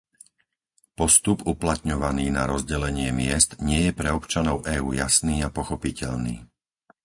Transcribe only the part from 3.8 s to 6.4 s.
je pre občanov EÚ jasný a pochopiteľný.